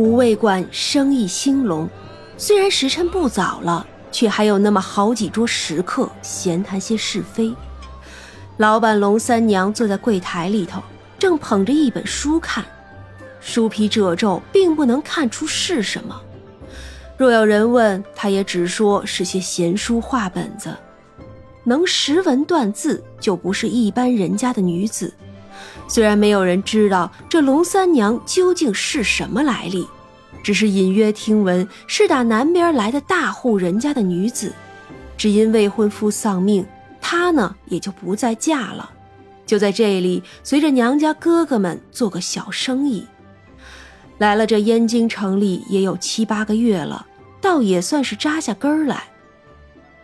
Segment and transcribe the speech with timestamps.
[0.00, 1.86] 五味馆生意兴隆，
[2.38, 7.54] 虽然时辰不早了，却还有那么好几桌食客闲谈些是非。
[8.56, 10.82] 老板龙三娘坐在柜台里头，
[11.18, 12.64] 正捧着一本书看，
[13.40, 16.18] 书皮褶皱，并不能看出是什么。
[17.18, 20.74] 若有人问，她也只说是些闲书画本子，
[21.62, 25.12] 能识文断字，就不是一般人家的女子。
[25.88, 29.86] 虽然没有人知道这龙三娘究竟是什么来历，
[30.42, 34.52] 只是隐约听闻是打南边来的大户人家的女子，
[35.16, 36.66] 只因未婚夫丧命，
[37.00, 38.90] 她呢也就不再嫁了，
[39.44, 43.06] 就在这里随着娘家哥哥们做个小生意。
[44.18, 47.06] 来了这燕京城里也有七八个月了，
[47.40, 49.04] 倒也算是扎下根儿来。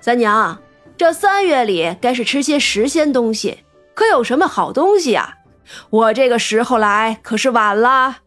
[0.01, 0.59] 三娘，
[0.97, 3.59] 这三月里该是吃些时鲜东西，
[3.95, 5.39] 可有什么好东西呀？
[5.91, 8.19] 我这个时候来可是晚了。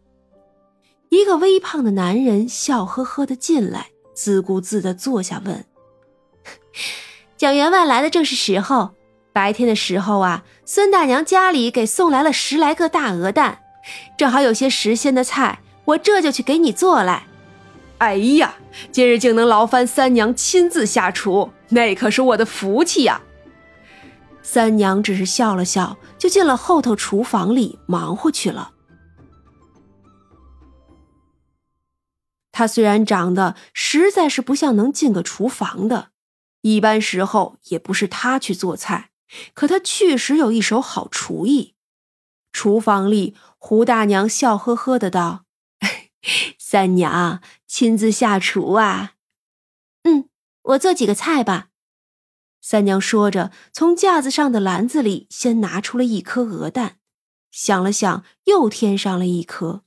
[1.08, 5.64] 一个微胖的男人笑呵呵的进来，自顾自的坐下问
[7.36, 8.92] ：“蒋员外来的正是时候。
[9.32, 13.60] 白天的时候啊，孙大娘家里给送来了十来个大鹅蛋，
[14.18, 17.26] 正好有些时鲜的菜，我这就去给你做来。
[17.98, 18.54] 哎呀，
[18.90, 23.20] 今日竟能劳烦三娘亲自下厨，那可是我的福气呀。”
[24.52, 28.74] 三娘只是笑了笑，就进了后头厨房里忙活去了。
[32.50, 36.10] 她虽然长得实在是不像能进个厨房的，
[36.62, 39.10] 一般时候也不是她去做菜，
[39.54, 41.76] 可她确实有一手好厨艺。
[42.52, 45.44] 厨房里，胡大娘笑呵呵的道
[46.58, 49.12] ：“三娘亲自下厨啊？
[50.02, 50.28] 嗯，
[50.62, 51.68] 我做几个菜吧。”
[52.70, 56.98] 三娘说着，从架子上的篮子里先拿出了一颗鹅蛋，
[57.50, 59.82] 想了想，又添上了一颗。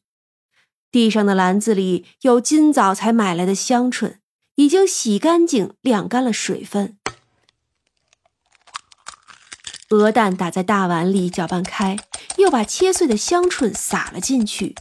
[0.91, 4.19] 地上的篮子里有今早才买来的香椿，
[4.55, 6.97] 已经洗干净、晾干了水分。
[9.91, 11.97] 鹅蛋打在大碗里，搅拌开，
[12.35, 14.75] 又把切碎的香椿撒了进去，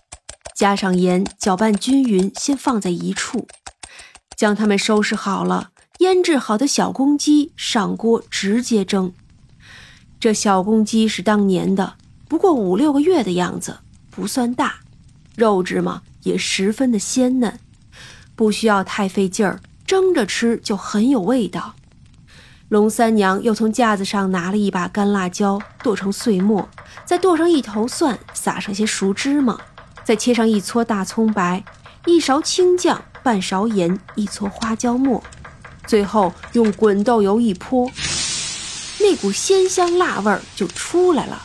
[0.57, 3.47] 加上盐，搅拌均匀，先放在一处，
[4.37, 5.69] 将它们收拾好了。
[6.03, 9.13] 腌制好的小公鸡上锅直接蒸。
[10.19, 11.95] 这小公鸡是当年的，
[12.27, 13.79] 不过五六个月的样子，
[14.11, 14.81] 不算大，
[15.37, 17.57] 肉质嘛也十分的鲜嫩，
[18.35, 21.75] 不需要太费劲儿，蒸着吃就很有味道。
[22.69, 26.69] 龙三娘又从架子上拿了一把干辣椒，剁成碎末，
[27.05, 29.57] 再剁上一头蒜，撒上些熟芝麻，
[30.03, 31.63] 再切上一撮大葱白，
[32.07, 35.23] 一勺青酱，半勺盐，一撮花椒末。
[35.87, 37.91] 最后用滚豆油一泼，
[39.01, 41.43] 那股鲜香辣味儿就出来了。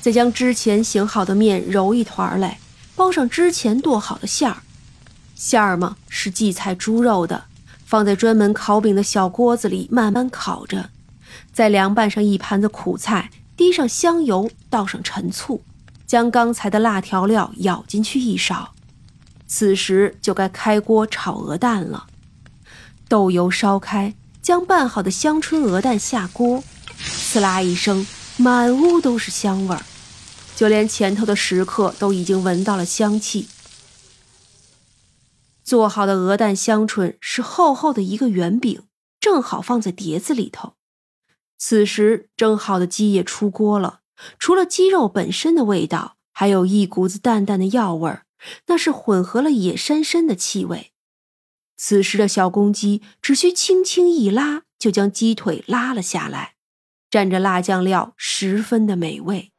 [0.00, 2.58] 再将之前醒好的面揉一团来，
[2.94, 4.58] 包上之前剁好的馅儿。
[5.34, 7.44] 馅儿嘛是荠菜猪肉的，
[7.84, 10.90] 放在专门烤饼的小锅子里慢慢烤着。
[11.52, 15.62] 再凉拌上一盘子苦菜，滴上香油，倒上陈醋，
[16.06, 18.74] 将刚才的辣调料舀进去一勺。
[19.46, 22.07] 此时就该开锅炒鹅蛋了。
[23.08, 26.62] 豆油烧开，将拌好的香椿鹅蛋下锅，
[26.98, 29.82] 呲啦一声，满屋都是香味儿，
[30.54, 33.48] 就连前头的食客都已经闻到了香气。
[35.64, 38.82] 做好的鹅蛋香椿是厚厚的一个圆饼，
[39.18, 40.74] 正好放在碟子里头。
[41.58, 44.00] 此时蒸好的鸡也出锅了，
[44.38, 48.24] 除了鸡肉本身的味道，还有一股子淡淡的药味儿，
[48.66, 50.92] 那是混合了野山参的气味。
[51.80, 56.54] 此时的小公鸡只需轻轻一拉，就将鸡腿拉了下来，
[57.08, 59.52] 蘸着辣酱料，十分的美味。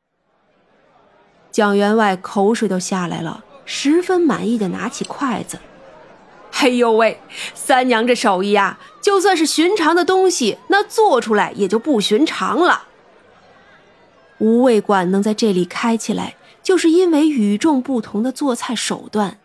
[1.49, 5.59] 蒋员外口水都下来了，十分满意的拿起筷子。
[6.55, 7.21] 哎呦喂，
[7.55, 12.87] 三娘这手艺啊，就算是寻常的东西，那做出来也就不寻常了。
[14.39, 19.39] 无味馆能在这里开起来，就是因为与众不同的做菜手段，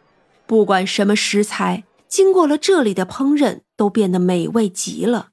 [0.44, 1.84] 不管什么食材。
[2.14, 5.30] 经过了这里的烹饪，都变得美味极了。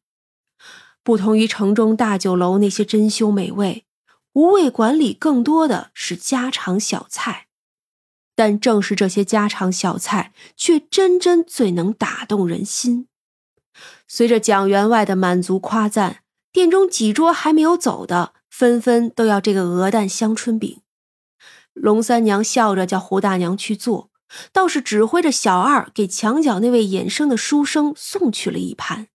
[1.03, 3.85] 不同于城中大酒楼那些珍馐美味，
[4.33, 7.45] 无味馆里更多的是家常小菜。
[8.33, 13.07] 但正是这些家常小菜，却真真最能打动人心。
[14.07, 20.81] 随着蒋员外的满足夸赞，店中几桌还没有走的，纷纷都要这个鹅蛋香椿饼。
[21.73, 24.10] 龙三娘笑着叫胡大娘去做。
[24.51, 29.07] 倒是指挥着小二给墙角那位衍生的书生送去了一盘。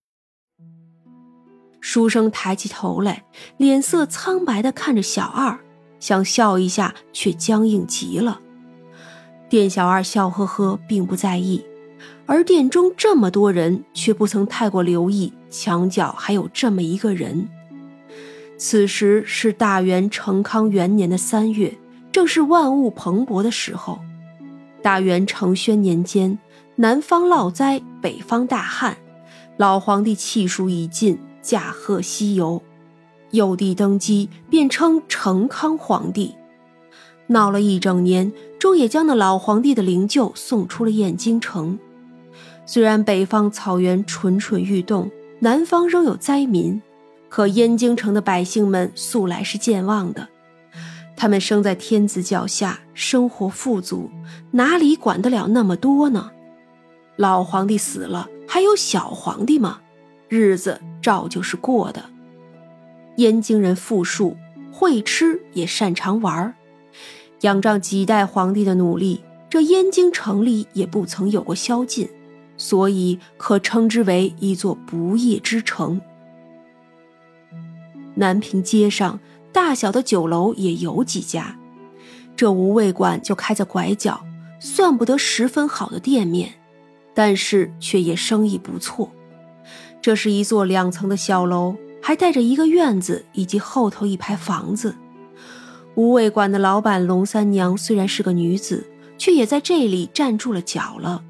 [1.79, 3.25] 书生抬起头来，
[3.57, 5.59] 脸色苍白的看着小二，
[5.99, 8.41] 想笑一下，却僵硬极了。
[9.49, 11.63] 店小二笑呵呵，并不在意，
[12.25, 17.47] 而店中这么多人，却不曾太过留意墙角还有这么一个人。
[18.57, 21.77] 此时是大元成康元年的三月，
[22.11, 23.99] 正是万物蓬勃的时候。
[24.87, 26.39] 大元承宣年间，
[26.77, 28.95] 南方涝灾，北方大旱，
[29.57, 32.63] 老皇帝气数已尽，驾鹤西游。
[33.31, 36.35] 幼帝登基，便称成康皇帝。
[37.27, 41.77] 闹了一整年，终也将那老皇帝的灵柩送出了燕京城。
[42.65, 46.81] 虽然北方草原蠢蠢欲动，南方仍有灾民。
[47.27, 50.29] 可燕京城的百姓们素来是健忘的，
[51.17, 54.11] 他们生在天子脚下，生活富足，
[54.51, 56.31] 哪里管得了那么多呢？
[57.15, 59.81] 老皇帝死了，还有小皇帝吗？
[60.29, 62.05] 日子照旧是过的。
[63.15, 64.37] 燕京人富庶，
[64.71, 66.53] 会吃也擅长玩
[67.41, 72.07] 仰仗几代皇帝的努力，这燕京城里也不曾有过宵禁，
[72.57, 75.99] 所以可称之为一座不夜之城。
[78.13, 79.19] 南平街上，
[79.57, 81.57] 大小的酒楼也有几家，
[82.35, 84.23] 这无味馆就开在拐角，
[84.59, 86.53] 算不得十分好的店面，
[87.15, 89.11] 但是却也生意不错。
[89.99, 94.95] 这是一座两层的小楼，还带着一个院子以及后头一排房子。
[95.95, 98.85] 无味馆的老板龙三娘虽然是个女子，
[99.17, 101.23] 却也在这里站住了脚了。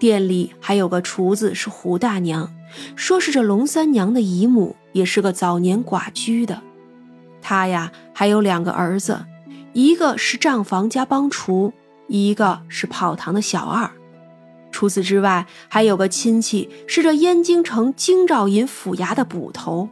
[0.00, 2.52] 店里还有个厨子是胡大娘，
[2.96, 4.74] 说是这龙三娘的姨母。
[4.90, 6.60] 也是个早年寡居的，
[7.42, 9.26] 他呀还有两个儿子，
[9.74, 11.74] 一个是账房家帮厨，
[12.08, 13.90] 一个是跑堂的小二。
[14.70, 19.90] 除此之外，还有个亲戚是这燕京城京兆尹府衙的捕头。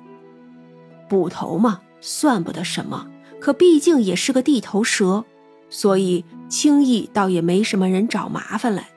[1.08, 3.08] 捕头嘛，算不得什么，
[3.40, 5.26] 可毕竟也是个地头蛇，
[5.68, 8.88] 所以轻易倒也没什么人找麻烦来。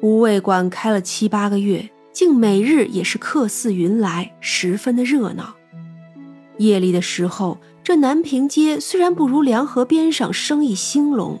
[0.00, 1.90] 无味馆开了七八个月。
[2.14, 5.56] 竟每日也是客似云来，十分的热闹。
[6.58, 11.40] 夜里的时候，这南平街虽然不如梁河边上生意兴隆，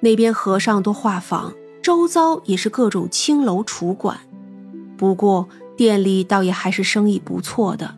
[0.00, 4.20] 那边和尚多画舫，周遭也是各种青楼楚馆，
[4.96, 7.96] 不过店里倒也还是生意不错的。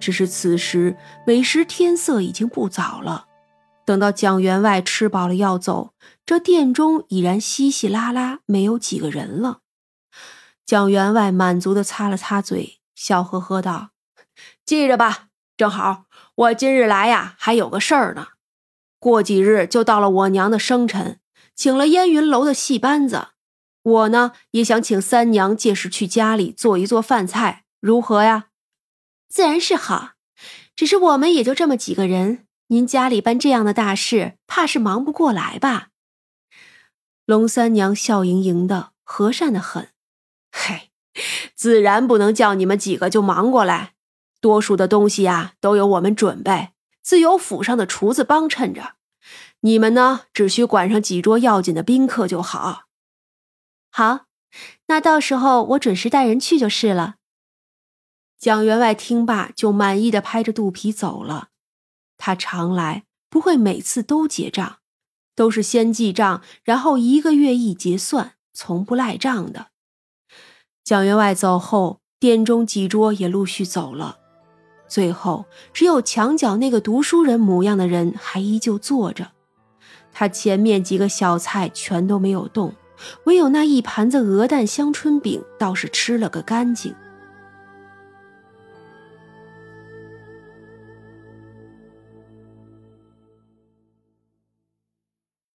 [0.00, 0.96] 只是此时
[1.28, 3.26] 委实天色已经不早了，
[3.84, 5.92] 等到蒋员外吃饱了要走，
[6.26, 9.58] 这店中已然稀稀拉拉，没有几个人了。
[10.66, 13.90] 蒋员外满足的擦了擦嘴，笑呵呵道
[14.64, 16.04] ：“记着吧，正好
[16.34, 18.28] 我今日来呀，还有个事儿呢。
[18.98, 21.20] 过几日就到了我娘的生辰，
[21.54, 23.28] 请了烟云楼的戏班子，
[23.82, 28.46] 我呢也想请三娘届时去家里做一做饭菜，如何呀？
[29.28, 30.12] 自然是好，
[30.76, 35.88] 只是我们也就这么几个人，您家里办这样的大事，怕是忙不过来吧？”
[37.26, 39.88] 龙三娘笑盈盈的，和善的很。
[40.52, 40.90] 嘿，
[41.54, 43.94] 自然不能叫你们几个就忙过来，
[44.42, 48.96] 多数的东西呀都由我们准备，自有府上的厨子帮衬着。
[49.60, 52.86] 你们呢，只需管上几桌要紧的宾客就好。
[53.90, 54.26] 好，
[54.88, 57.14] 那到时候我准时带人去就是了。
[58.36, 61.50] 蒋员外听罢，就满意的拍着肚皮走了。
[62.18, 64.78] 他常来不会每次都结账，
[65.36, 69.68] 都是先记账，然后一个月一结算，从不赖账的。
[70.82, 74.18] 蒋员外走后，店中几桌也陆续走了，
[74.92, 79.28] 最后只有墙角那个读书人模样的人还依旧坐着。
[80.12, 82.74] 他前面几个小菜全都没有动，
[83.24, 86.94] 唯有那一盘子鹅蛋香椿饼倒是吃了个干净。